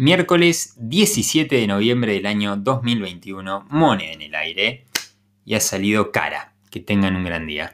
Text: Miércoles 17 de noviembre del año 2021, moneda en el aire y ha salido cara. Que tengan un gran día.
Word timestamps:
Miércoles 0.00 0.74
17 0.76 1.56
de 1.56 1.66
noviembre 1.66 2.12
del 2.12 2.26
año 2.26 2.54
2021, 2.54 3.66
moneda 3.68 4.12
en 4.12 4.22
el 4.22 4.34
aire 4.36 4.86
y 5.44 5.56
ha 5.56 5.60
salido 5.60 6.12
cara. 6.12 6.54
Que 6.70 6.78
tengan 6.78 7.16
un 7.16 7.24
gran 7.24 7.48
día. 7.48 7.66